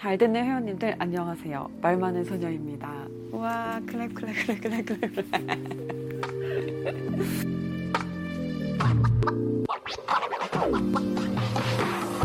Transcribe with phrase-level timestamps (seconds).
[0.00, 1.70] 잘 듣는 회원님들 안녕하세요.
[1.82, 3.06] 말 많은 소녀입니다.
[3.32, 5.30] 우와 클랩 클랩 클랩 클랩 클랩.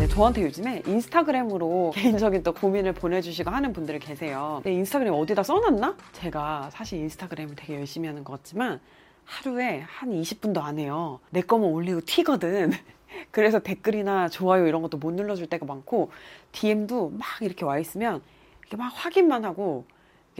[0.00, 4.60] 네, 저한테 요즘에 인스타그램으로 개인적인 또 고민을 보내주시고 하는 분들이 계세요.
[4.62, 5.98] 근데 인스타그램 어디다 써놨나?
[6.12, 8.80] 제가 사실 인스타그램을 되게 열심히 하는 것 같지만
[9.26, 11.20] 하루에 한 20분도 안 해요.
[11.28, 12.72] 내 거만 올리고 튀거든.
[13.30, 16.10] 그래서 댓글이나 좋아요 이런 것도 못 눌러줄 때가 많고
[16.52, 18.22] DM도 막 이렇게 와 있으면
[18.60, 19.84] 이렇게 막 확인만 하고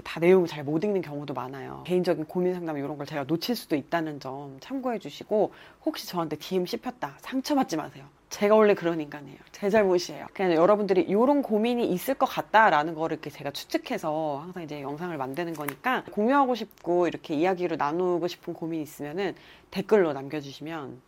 [0.05, 1.85] 다 내용을 잘 못 읽는 경우도 많아요.
[1.87, 5.53] 개인적인 고민 상담 이런 걸 제가 놓칠 수도 있다는 점 참고해 주시고
[5.85, 8.05] 혹시 저한테 DM 씹혔다 상처받지 마세요.
[8.29, 9.39] 제가 원래 그런 인간이에요.
[9.53, 10.27] 제 잘못이에요.
[10.35, 15.55] 그냥 여러분들이 이런 고민이 있을 것 같다라는 거를 이렇게 제가 추측해서 항상 이제 영상을 만드는
[15.55, 19.35] 거니까 공유하고 싶고 이렇게 이야기로 나누고 싶은 고민이 있으면은
[19.71, 21.01] 댓글로 남겨주시면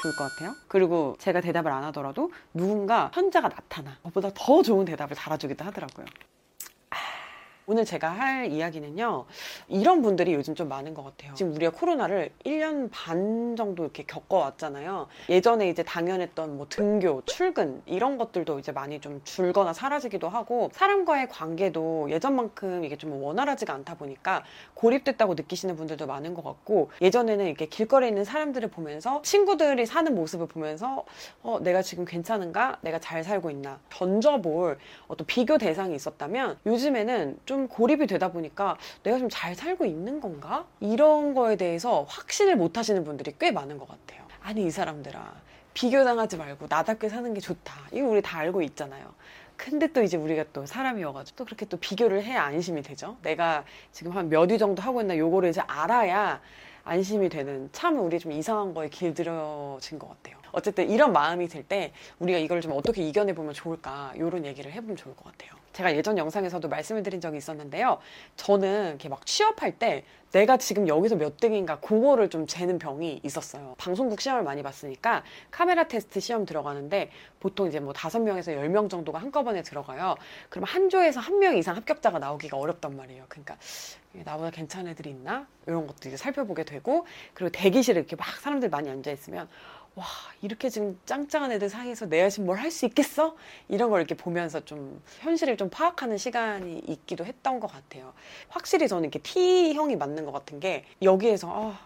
[0.00, 0.54] 좋을 것 같아요.
[0.68, 3.96] 그리고 제가 대답을 안 하더라도 누군가 현자가 나타나.
[4.02, 6.06] 저보다 더 좋은 대답을 달아주기도 하더라고요.
[7.72, 9.24] 오늘 제가 할 이야기는요.
[9.68, 11.32] 이런 분들이 요즘 좀 많은 것 같아요.
[11.32, 15.06] 지금 우리가 코로나를 1년 반 정도 이렇게 겪어왔잖아요.
[15.30, 21.30] 예전에 이제 당연했던 뭐 등교, 출근 이런 것들도 이제 많이 좀 줄거나 사라지기도 하고 사람과의
[21.30, 27.64] 관계도 예전만큼 이게 좀 원활하지가 않다 보니까 고립됐다고 느끼시는 분들도 많은 것 같고 예전에는 이렇게
[27.64, 31.06] 길거리에 있는 사람들을 보면서 친구들이 사는 모습을 보면서
[31.42, 32.80] 어, 내가 지금 괜찮은가?
[32.82, 33.80] 내가 잘 살고 있나?
[33.88, 34.76] 던져볼
[35.08, 40.66] 어떤 비교 대상이 있었다면 요즘에는 좀 고립이 되다 보니까 내가 좀 잘 살고 있는 건가?
[40.80, 44.22] 이런 거에 대해서 확신을 못 하시는 분들이 꽤 많은 것 같아요.
[44.42, 45.32] 아니, 이 사람들아.
[45.74, 47.74] 비교당하지 말고 나답게 사는 게 좋다.
[47.92, 49.14] 이거 우리 다 알고 있잖아요.
[49.56, 53.16] 근데 또 이제 우리가 또 사람이어가지고 또 그렇게 또 비교를 해야 안심이 되죠.
[53.22, 56.40] 내가 지금 한 몇 위 정도 하고 있나 요거를 이제 알아야
[56.84, 60.36] 안심이 되는 참 우리 좀 이상한 거에 길들여진 것 같아요.
[60.50, 64.96] 어쨌든 이런 마음이 들 때 우리가 이걸 좀 어떻게 이겨내 보면 좋을까 이런 얘기를 해보면
[64.96, 65.52] 좋을 것 같아요.
[65.72, 67.98] 제가 예전 영상에서도 말씀을 드린 적이 있었는데요.
[68.36, 73.74] 저는 이렇게 막 취업할 때 내가 지금 여기서 몇 등인가 그거를 좀 재는 병이 있었어요.
[73.76, 77.10] 방송국 시험을 많이 봤으니까 카메라 테스트 시험 들어가는데
[77.40, 80.14] 보통 이제 뭐 다섯 명에서 열 명 정도가 한꺼번에 들어가요.
[80.48, 83.24] 그럼 한 조에서 한 명 이상 합격자가 나오기가 어렵단 말이에요.
[83.28, 83.56] 그러니까
[84.24, 85.46] 나보다 괜찮은 애들이 있나?
[85.66, 87.04] 이런 것도 이제 살펴보게 되고
[87.34, 89.48] 그리고 대기실에 이렇게 막 사람들 많이 앉아 있으면
[89.94, 90.06] 와
[90.40, 93.36] 이렇게 지금 짱짱한 애들 사이에서 내가 지금 뭘할 수 있겠어?
[93.68, 98.14] 이런 걸 이렇게 보면서 좀 현실을 좀 파악하는 시간이 있기도 했던 것 같아요.
[98.48, 101.78] 확실히 저는 이렇게 T형이 맞는 것 같은 게 여기에서 아,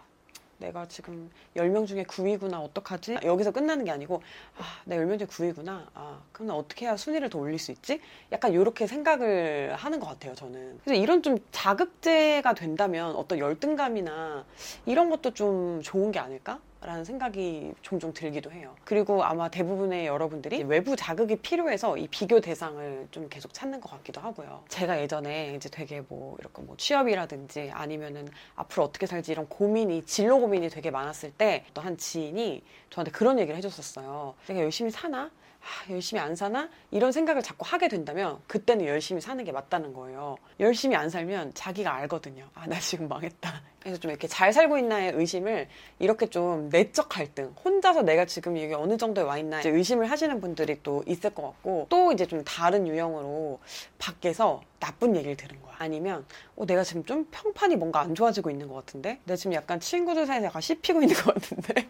[0.59, 3.19] 내가 지금 10명 중에 9위구나 어떡하지?
[3.25, 4.23] 여기서 끝나는 게 아니고
[4.57, 5.87] 아, 내가 10명 중에 9위구나.
[5.95, 8.01] 아, 그럼 나 어떻게 해야 순위를 더 올릴 수 있지?
[8.31, 10.79] 약간 이렇게 생각을 하는 것 같아요, 저는.
[10.85, 14.45] 그래서 이런 좀 자극제가 된다면 어떤 열등감이나
[14.87, 16.61] 이런 것도 좀 좋은 게 아닐까?
[16.87, 18.73] 라는 생각이 종종 들기도 해요.
[18.85, 24.21] 그리고 아마 대부분의 여러분들이 외부 자극이 필요해서 이 비교 대상을 좀 계속 찾는 것 같기도
[24.21, 24.63] 하고요.
[24.69, 30.39] 제가 예전에 이제 되게 뭐 이렇게 뭐 취업이라든지 아니면은 앞으로 어떻게 살지 이런 고민이 진로
[30.39, 34.35] 고민이 되게 많았을 때 또 한 지인이 저한테 그런 얘기를 해줬었어요.
[34.47, 35.31] 내가 열심히 사나?
[35.67, 36.69] 아, 열심히 안 사나?
[36.93, 40.37] 이런 생각을 자꾸 하게 된다면 그때는 열심히 사는 게 맞다는 거예요.
[40.61, 42.49] 열심히 안 살면 자기가 알거든요.
[42.55, 43.63] 아, 나 지금 망했다.
[43.81, 45.69] 그래서 좀 이렇게 잘 살고 있나의 의심을
[45.99, 50.81] 이렇게 좀 내적 갈등, 혼자서 내가 지금 여기 어느 정도에 와 있나 의심을 하시는 분들이
[50.83, 53.59] 또 있을 것 같고 또 이제 좀 다른 유형으로
[53.99, 55.75] 밖에서 나쁜 얘기를 들은 거야.
[55.79, 59.21] 아니면 어, 내가 지금 좀 평판이 뭔가 안 좋아지고 있는 것 같은데?
[59.25, 61.89] 내가 지금 약간 친구들 사이에서 약간 씹히고 있는 것 같은데?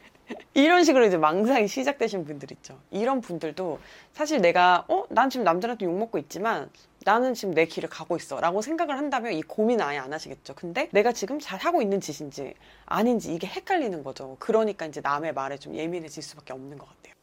[0.56, 2.78] 이런 식으로 이제 망상이 시작되신 분들 있죠.
[2.90, 3.78] 이런 분들도
[4.14, 5.04] 사실 내가 어?
[5.10, 6.70] 난 지금 남들한테 욕먹고 있지만
[7.04, 10.54] 나는 지금 내 길을 가고 있어 라고 생각을 한다면 이 고민을 아예 안 하시겠죠.
[10.54, 12.54] 근데 내가 지금 잘 하고 있는 짓인지
[12.86, 14.36] 아닌지 이게 헷갈리는 거죠.
[14.38, 17.14] 그러니까 이제 남의 말에 좀 예민해질 수밖에 없는 것 같아요.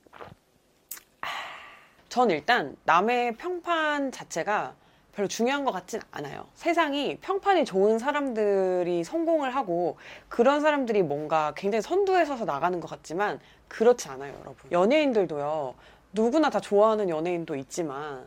[2.09, 4.75] 전 일단 남의 평판 자체가
[5.15, 6.47] 별로 중요한 것 같진 않아요.
[6.55, 9.97] 세상이 평판이 좋은 사람들이 성공을 하고
[10.27, 14.71] 그런 사람들이 뭔가 굉장히 선두에 서서 나가는 것 같지만 그렇지 않아요, 여러분.
[14.71, 15.75] 연예인들도요,
[16.13, 18.25] 누구나 다 좋아하는 연예인도 있지만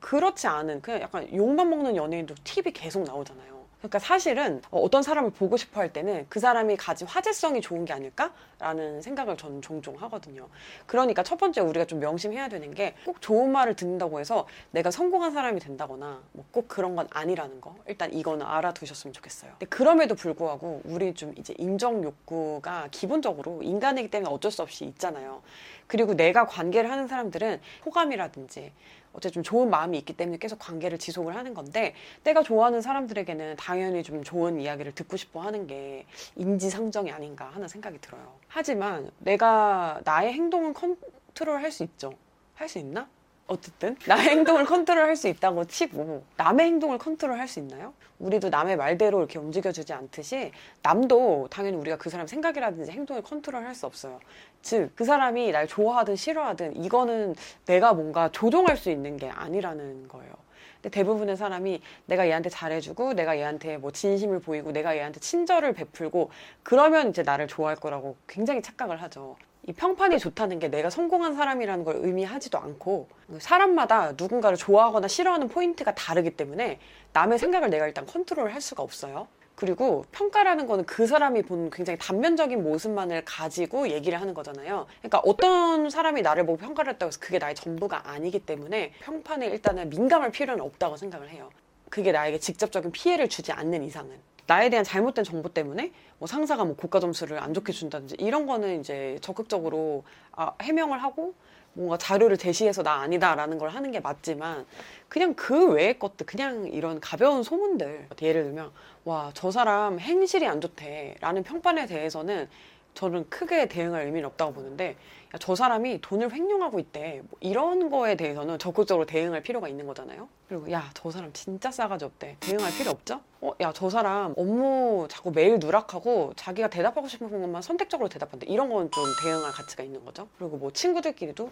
[0.00, 3.57] 그렇지 않은 그냥 약간 욕만 먹는 연예인도 TV 계속 나오잖아요.
[3.78, 9.02] 그러니까 사실은 어떤 사람을 보고 싶어 할 때는 그 사람이 가진 화제성이 좋은 게 아닐까라는
[9.02, 10.48] 생각을 저는 종종 하거든요.
[10.86, 15.32] 그러니까 첫 번째 우리가 좀 명심해야 되는 게 꼭 좋은 말을 듣는다고 해서 내가 성공한
[15.32, 17.76] 사람이 된다거나 뭐 꼭 그런 건 아니라는 거.
[17.86, 19.52] 일단 이거는 알아두셨으면 좋겠어요.
[19.52, 25.42] 근데 그럼에도 불구하고 우리 좀 이제 인정 욕구가 기본적으로 인간이기 때문에 어쩔 수 없이 있잖아요.
[25.86, 28.72] 그리고 내가 관계를 하는 사람들은 호감이라든지
[29.18, 31.94] 어쨌든 좀 좋은 마음이 있기 때문에 계속 관계를 지속을 하는 건데
[32.24, 36.06] 내가 좋아하는 사람들에게는 당연히 좀 좋은 이야기를 듣고 싶어 하는 게
[36.36, 38.36] 인지상정이 아닌가 하는 생각이 들어요.
[38.48, 42.12] 하지만 내가 나의 행동은 컨트롤 할 수 있죠.
[42.54, 43.08] 할 수 있나?
[43.48, 47.94] 어쨌든 나의 행동을 컨트롤할 수 있다고 치고 남의 행동을 컨트롤할 수 있나요?
[48.18, 50.52] 우리도 남의 말대로 이렇게 움직여주지 않듯이
[50.82, 54.20] 남도 당연히 우리가 그 사람 생각이라든지 행동을 컨트롤할 수 없어요.
[54.62, 57.34] 즉 그 사람이 날 좋아하든 싫어하든 이거는
[57.66, 60.32] 내가 뭔가 조종할 수 있는 게 아니라는 거예요.
[60.76, 66.30] 근데 대부분의 사람이 내가 얘한테 잘해주고 내가 얘한테 뭐 진심을 보이고 내가 얘한테 친절을 베풀고
[66.62, 69.36] 그러면 이제 나를 좋아할 거라고 굉장히 착각을 하죠.
[69.66, 73.08] 이 평판이 좋다는 게 내가 성공한 사람이라는 걸 의미하지도 않고
[73.38, 76.78] 사람마다 누군가를 좋아하거나 싫어하는 포인트가 다르기 때문에
[77.12, 79.28] 남의 생각을 내가 일단 컨트롤 할 수가 없어요.
[79.58, 84.86] 그리고 평가라는 거는 그 사람이 본 굉장히 단면적인 모습만을 가지고 얘기를 하는 거잖아요.
[85.00, 89.90] 그러니까 어떤 사람이 나를 보고 평가를 했다고 해서 그게 나의 전부가 아니기 때문에 평판에 일단은
[89.90, 91.50] 민감할 필요는 없다고 생각을 해요.
[91.90, 94.16] 그게 나에게 직접적인 피해를 주지 않는 이상은.
[94.48, 98.80] 나에 대한 잘못된 정보 때문에 뭐 상사가 뭐 고가 점수를 안 좋게 준다든지 이런 거는
[98.80, 101.34] 이제 적극적으로 아, 해명을 하고
[101.74, 104.64] 뭔가 자료를 제시해서 나 아니다라는 걸 하는 게 맞지만
[105.08, 108.72] 그냥 그 외의 것들 그냥 이런 가벼운 소문들 예를 들면
[109.04, 112.48] 와 저 사람 행실이 안 좋대라는 평판에 대해서는
[112.94, 114.96] 저는 크게 대응할 의미는 없다고 보는데
[115.34, 120.28] 야, 저 사람이 돈을 횡령하고 있대 뭐 이런 거에 대해서는 적극적으로 대응할 필요가 있는 거잖아요
[120.48, 125.06] 그리고 야 저 사람 진짜 싸가지 없대 대응할 필요 없죠 어 야 저 사람 업무
[125.08, 130.04] 자꾸 매일 누락하고 자기가 대답하고 싶은 것만 선택적으로 대답한대 이런 건 좀 대응할 가치가 있는
[130.04, 131.50] 거죠 그리고 뭐 친구들끼리도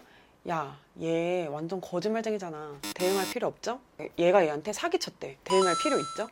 [0.49, 2.79] 야, 얘 완전 거짓말쟁이잖아.
[2.95, 3.81] 대응할 필요 없죠?
[4.17, 5.39] 얘가 얘한테 사기쳤대.
[5.43, 6.29] 대응할 필요 있죠?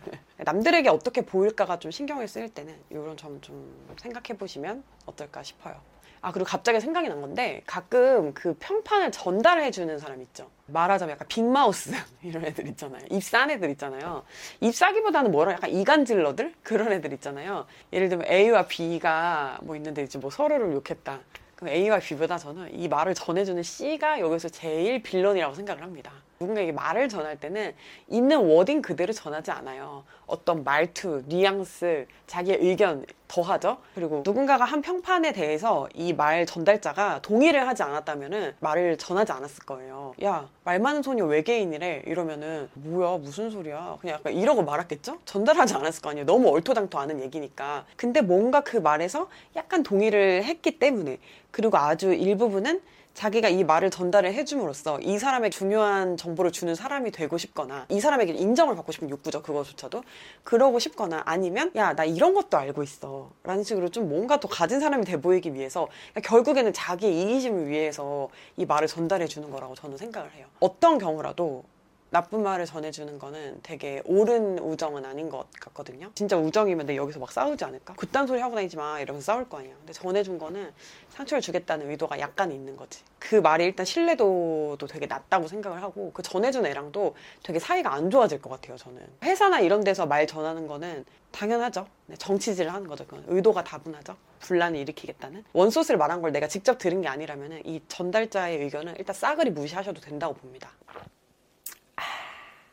[0.38, 5.76] 남들에게 어떻게 보일까가 좀 신경을 쓰일 때는 이런 점 좀 생각해 보시면 어떨까 싶어요.
[6.20, 10.50] 아, 그리고 갑자기 생각이 난 건데 가끔 그 평판을 전달해 주는 사람 있죠.
[10.66, 11.92] 말하자면 약간 빅마우스
[12.22, 13.00] 이런 애들 있잖아요.
[13.10, 14.24] 입싼 애들 있잖아요.
[14.60, 17.66] 입 싸기보다는 뭐라 약간 이간질러들 그런 애들 있잖아요.
[17.92, 21.20] 예를 들면 A와 B가 뭐 있는데 이제 뭐 서로를 욕했다.
[21.54, 26.10] 그럼 A와 B보다 저는 이 말을 전해주는 C가 여기서 제일 빌런이라고 생각을 합니다.
[26.40, 27.74] 누군가에게 말을 전할 때는
[28.08, 30.04] 있는 워딩 그대로 전하지 않아요.
[30.26, 33.78] 어떤 말투, 뉘앙스, 자기의 의견 더하죠.
[33.94, 40.14] 그리고 누군가가 한 평판에 대해서 이 말 전달자가 동의를 하지 않았다면은 말을 전하지 않았을 거예요.
[40.24, 42.02] 야, 말 많은 소녀 외계인이래.
[42.06, 43.98] 이러면은 뭐야, 무슨 소리야.
[44.00, 45.18] 그냥 약간 이러고 말았겠죠?
[45.24, 46.26] 전달하지 않았을 거 아니에요.
[46.26, 47.84] 너무 얼토당토 않은 얘기니까.
[47.96, 51.18] 근데 뭔가 그 말에서 약간 동의를 했기 때문에
[51.50, 52.80] 그리고 아주 일부분은
[53.18, 58.32] 자기가 이 말을 전달을 해줌으로써 이 사람의 중요한 정보를 주는 사람이 되고 싶거나 이 사람에게
[58.32, 60.04] 인정을 받고 싶은 욕구죠 그거조차도.
[60.44, 63.32] 그러고 싶거나 아니면 야 나 이런 것도 알고 있어.
[63.42, 65.88] 라는 식으로 좀 뭔가 더 가진 사람이 돼 보이기 위해서
[66.22, 70.46] 결국에는 자기 이기심을 위해서 이 말을 전달해 주는 거라고 저는 생각을 해요.
[70.60, 71.64] 어떤 경우라도
[72.10, 76.10] 나쁜 말을 전해주는 거는 되게 옳은 우정은 아닌 것 같거든요.
[76.14, 77.94] 진짜 우정이면 내 여기서 막 싸우지 않을까?
[77.94, 79.74] 그딴 소리 하고 다니지 마 이러면서 싸울 거 아니야.
[79.78, 80.72] 근데 전해준 거는
[81.10, 83.02] 상처를 주겠다는 의도가 약간 있는 거지.
[83.18, 88.40] 그 말이 일단 신뢰도도 되게 낮다고 생각을 하고 그 전해준 애랑도 되게 사이가 안 좋아질
[88.40, 88.76] 것 같아요.
[88.78, 91.86] 저는 회사나 이런 데서 말 전하는 거는 당연하죠.
[92.06, 93.04] 네, 정치질을 하는 거죠.
[93.06, 94.16] 그건 의도가 다분하죠.
[94.40, 99.50] 분란을 일으키겠다는 원소스를 말한 걸 내가 직접 들은 게 아니라면 이 전달자의 의견은 일단 싸그리
[99.50, 100.70] 무시하셔도 된다고 봅니다.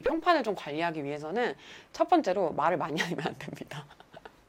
[0.04, 1.56] 평판을 좀 관리하기 위해서는
[1.92, 3.86] 첫 번째로 말을 많이 하면 안 됩니다.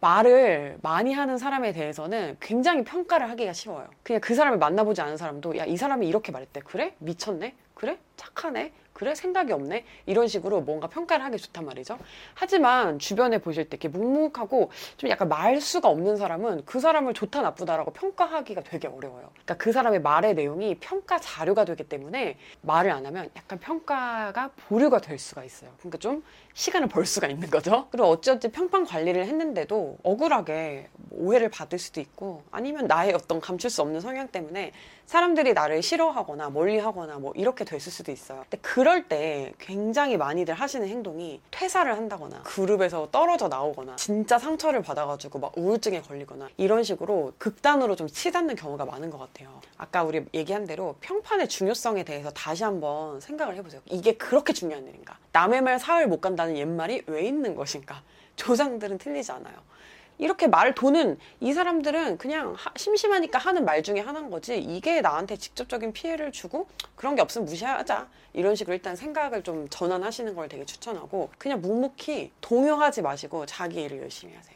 [0.00, 3.88] 말을 많이 하는 사람에 대해서는 굉장히 평가를 하기가 쉬워요.
[4.02, 6.60] 그냥 그 사람을 만나보지 않은 사람도 야, 이 사람이 이렇게 말했대.
[6.60, 6.94] 그래?
[6.98, 7.54] 미쳤네?
[7.74, 7.98] 그래?
[8.16, 8.72] 착하네?
[8.96, 9.14] 그래?
[9.14, 9.84] 생각이 없네?
[10.06, 11.98] 이런 식으로 뭔가 평가를 하기 좋단 말이죠.
[12.32, 17.90] 하지만 주변에 보실 때 이렇게 묵묵하고 좀 약간 말수가 없는 사람은 그 사람을 좋다 나쁘다라고
[17.90, 19.28] 평가하기가 되게 어려워요.
[19.32, 25.02] 그러니까 그 사람의 말의 내용이 평가 자료가 되기 때문에 말을 안 하면 약간 평가가 보류가
[25.02, 25.72] 될 수가 있어요.
[25.76, 26.24] 그러니까 좀
[26.54, 27.88] 시간을 벌 수가 있는 거죠.
[27.90, 33.82] 그리고 어찌어찌 평판 관리를 했는데도 억울하게 오해를 받을 수도 있고 아니면 나의 어떤 감출 수
[33.82, 34.72] 없는 성향 때문에
[35.04, 38.40] 사람들이 나를 싫어하거나 멀리하거나 뭐 이렇게 됐을 수도 있어요.
[38.48, 45.40] 근데 그럴 때 굉장히 많이들 하시는 행동이 퇴사를 한다거나 그룹에서 떨어져 나오거나 진짜 상처를 받아가지고
[45.40, 49.60] 막 우울증에 걸리거나 이런 식으로 극단으로 좀 치닫는 경우가 많은 것 같아요.
[49.76, 53.80] 아까 우리 얘기한 대로 평판의 중요성에 대해서 다시 한번 생각을 해보세요.
[53.86, 55.18] 이게 그렇게 중요한 일인가?
[55.32, 58.02] 남의 말 사흘 못 간다는 옛말이 왜 있는 것인가?
[58.36, 59.56] 조상들은 틀리지 않아요.
[60.18, 65.36] 이렇게 말 도는 이 사람들은 그냥 하, 심심하니까 하는 말 중에 하나인 거지 이게 나한테
[65.36, 70.64] 직접적인 피해를 주고 그런 게 없으면 무시하자 이런 식으로 일단 생각을 좀 전환하시는 걸 되게
[70.64, 74.55] 추천하고 그냥 묵묵히 동요하지 마시고 자기 일을 열심히 하세요.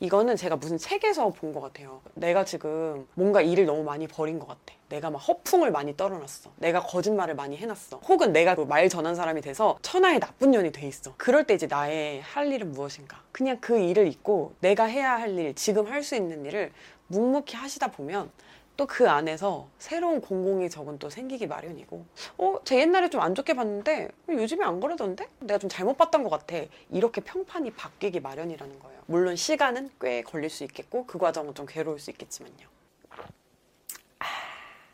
[0.00, 2.00] 이거는 제가 무슨 책에서 본 것 같아요.
[2.14, 4.74] 내가 지금 뭔가 일을 너무 많이 버린 것 같아.
[4.88, 6.50] 내가 막 허풍을 많이 떨어놨어.
[6.56, 7.98] 내가 거짓말을 많이 해놨어.
[8.08, 11.14] 혹은 내가 그말 전한 사람이 돼서 천하의 나쁜 년이 돼 있어.
[11.16, 13.22] 그럴 때 이제 나의 할 일은 무엇인가?
[13.32, 16.72] 그냥 그 일을 잊고 내가 해야 할 일, 지금 할 수 있는 일을
[17.08, 18.30] 묵묵히 하시다 보면
[18.78, 22.06] 또 그 안에서 새로운 공공이 적은 또 생기기 마련이고
[22.38, 22.58] 어?
[22.64, 25.28] 제 옛날에 좀 안 좋게 봤는데 요즘에 안 그러던데?
[25.40, 26.56] 내가 좀 잘못 봤던 것 같아
[26.90, 31.98] 이렇게 평판이 바뀌기 마련이라는 거예요 물론 시간은 꽤 걸릴 수 있겠고 그 과정은 좀 괴로울
[31.98, 32.77] 수 있겠지만요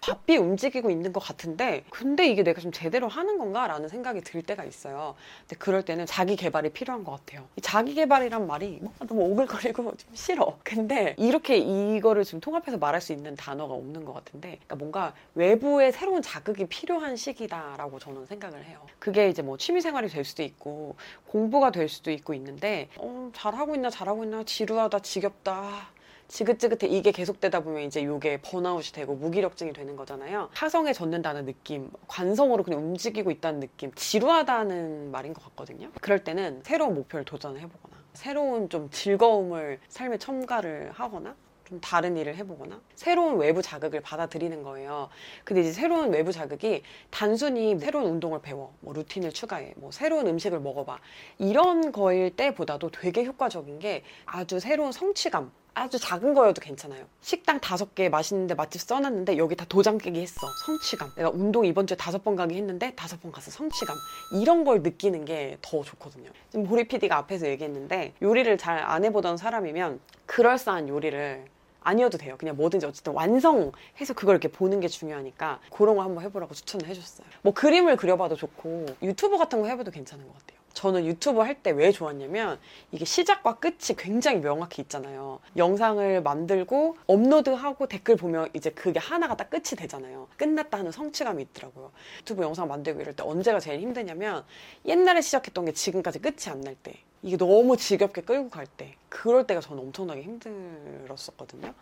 [0.04, 3.66] 바삐 움직이고 있는 것 같은데 근데 이게 내가 좀 제대로 하는 건가?
[3.66, 5.14] 라는 생각이 들 때가 있어요.
[5.40, 7.46] 근데 그럴 때는 자기 개발이 필요한 것 같아요.
[7.56, 10.58] 이 자기 개발이란 말이 뭐 너무 오글거리고 좀 싫어.
[10.62, 15.92] 근데 이렇게 이거를 좀 통합해서 말할 수 있는 단어가 없는 것 같은데 그러니까 뭔가 외부의
[15.92, 18.80] 새로운 자극이 필요한 시기다라고 저는 생각을 해요.
[18.99, 20.96] 그게 이제 뭐 취미생활이 될 수도 있고
[21.28, 25.93] 공부가 될 수도 있고 있는데 어, 잘하고 있나 잘하고 있나 지루하다 지겹다
[26.28, 30.50] 지긋지긋해 이게 계속되다 보면 이제 이게 번아웃이 되고 무기력증이 되는 거잖아요.
[30.54, 35.90] 타성에 젖는다는 느낌, 관성으로 그냥 움직이고 있다는 느낌, 지루하다는 말인 것 같거든요.
[36.00, 42.36] 그럴 때는 새로운 목표를 도전을 해보거나 새로운 좀 즐거움을 삶에 첨가를 하거나 좀 다른 일을
[42.36, 45.08] 해보거나 새로운 외부 자극을 받아들이는 거예요.
[45.44, 50.60] 근데 이제 새로운 외부 자극이 단순히 새로운 운동을 배워, 뭐 루틴을 추가해, 뭐 새로운 음식을
[50.60, 50.98] 먹어봐
[51.38, 57.04] 이런 거일 때보다도 되게 효과적인 게 아주 새로운 성취감 아주 작은 거여도 괜찮아요.
[57.20, 60.46] 식당 다섯 개 맛있는데 맛집 써놨는데 여기 다 도장 깨기 했어.
[60.66, 61.10] 성취감.
[61.16, 63.96] 내가 운동 이번 주에 다섯 번 가기 했는데 다섯 번 가서 성취감.
[64.40, 66.30] 이런 걸 느끼는 게 더 좋거든요.
[66.50, 71.44] 지금 보리 PD가 앞에서 얘기했는데 요리를 잘 안 해보던 사람이면 그럴싸한 요리를
[71.80, 72.36] 아니어도 돼요.
[72.38, 77.26] 그냥 뭐든지 어쨌든 완성해서 그걸 이렇게 보는 게 중요하니까 그런 거 한번 해보라고 추천을 해줬어요.
[77.42, 80.58] 뭐 그림을 그려봐도 좋고 유튜브 같은 거 해봐도 괜찮은 것 같아요.
[80.74, 82.58] 저는 유튜브 할 때 왜 좋았냐면
[82.92, 85.40] 이게 시작과 끝이 굉장히 명확히 있잖아요.
[85.56, 90.28] 영상을 만들고 업로드하고 댓글 보면 이제 그게 하나가 딱 끝이 되잖아요.
[90.36, 91.90] 끝났다 하는 성취감이 있더라고요.
[92.20, 94.44] 유튜브 영상 만들고 이럴 때 언제가 제일 힘드냐면
[94.84, 96.94] 옛날에 시작했던 게 지금까지 끝이 안 날 때.
[97.22, 98.94] 이게 너무 지겹게 끌고 갈 때.
[99.08, 101.72] 그럴 때가 저는 엄청나게 힘들었었거든요.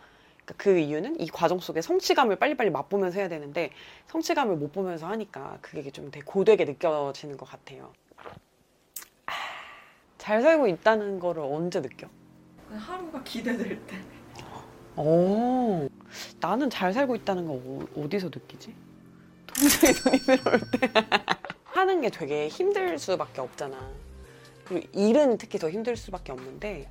[0.45, 3.71] 그러니까 그 이유는 이 과정 속에 성취감을 빨리빨리 맛보면서 해야 되는데
[4.07, 7.93] 성취감을 못 보면서 하니까 그게 좀 되게 고되게 느껴지는 것 같아요.
[10.23, 12.07] 잘 살고 있다는 거를 언제 느껴?
[12.69, 13.97] 하루가 기대될 때.
[14.95, 15.85] 어,
[16.39, 18.73] 나는 잘 살고 있다는 거 어- 어디서 느끼지?
[19.47, 20.87] 통장에 돈이 들어올 때.
[21.65, 23.77] 하는 게 되게 힘들 수밖에 없잖아.
[24.63, 26.89] 그리고 일은 특히 더 힘들 수밖에 없는데,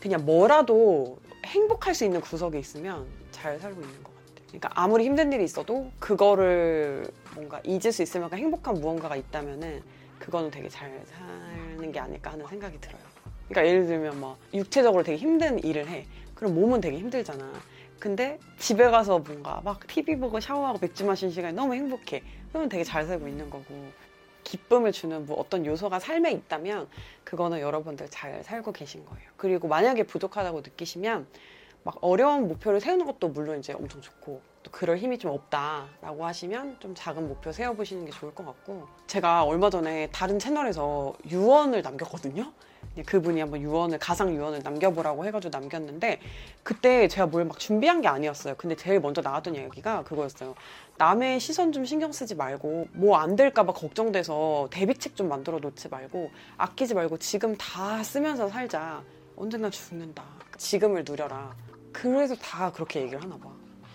[0.00, 4.42] 그냥 뭐라도 행복할 수 있는 구석에 있으면 잘 살고 있는 것 같아.
[4.46, 9.82] 그러니까 아무리 힘든 일이 있어도 그거를 뭔가 잊을 수 있을 만큼 행복한 무언가가 있다면은
[10.20, 11.02] 그거는 되게 잘
[11.84, 13.02] 사는 게 아닐까 하는 생각이 들어요.
[13.48, 16.06] 그러니까 예를 들면 막 육체적으로 되게 힘든 일을 해.
[16.34, 17.52] 그럼 몸은 되게 힘들잖아.
[17.98, 22.22] 근데 집에 가서 뭔가 막 TV 보고 샤워하고 맥주 마시는 시간이 너무 행복해.
[22.48, 23.92] 그러면 되게 잘 살고 있는 거고.
[24.44, 26.86] 기쁨을 주는 뭐 어떤 요소가 삶에 있다면
[27.24, 29.30] 그거는 여러분들 잘 살고 계신 거예요.
[29.38, 31.26] 그리고 만약에 부족하다고 느끼시면
[31.84, 36.76] 막 어려운 목표를 세우는 것도 물론 이제 엄청 좋고 또 그럴 힘이 좀 없다라고 하시면
[36.80, 42.52] 좀 작은 목표 세워보시는 게 좋을 것 같고 제가 얼마 전에 다른 채널에서 유언을 남겼거든요.
[43.06, 46.20] 그분이 한번 유언을 가상 유언을 남겨보라고 해가지고 남겼는데
[46.62, 48.54] 그때 제가 뭘 막 준비한 게 아니었어요.
[48.56, 50.54] 근데 제일 먼저 나왔던 이야기가 그거였어요.
[50.96, 56.30] 남의 시선 좀 신경 쓰지 말고 뭐 안 될까봐 걱정돼서 대비책 좀 만들어 놓지 말고
[56.56, 59.02] 아끼지 말고 지금 다 쓰면서 살자.
[59.36, 60.22] 언젠가 죽는다.
[60.56, 61.54] 지금을 누려라.
[61.94, 63.48] 그래서 다 그렇게 얘기를 하나 봐.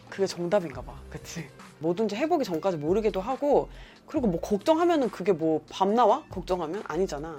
[0.10, 1.00] 그게 정답인가 봐.
[1.12, 1.48] 그치?
[1.79, 3.70] 뭐든지 해보기 전까지 모르기도 하고,
[4.08, 6.24] 그리고 뭐 걱정하면은 그게 뭐밥 나와?
[6.29, 6.82] 걱정하면?
[6.88, 7.38] 아니잖아.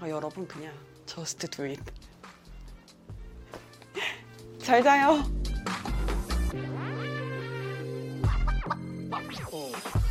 [0.00, 0.72] 아, 여러분 그냥
[1.04, 1.82] just do it.
[4.58, 5.22] 잘 자요.
[9.52, 10.05] 어.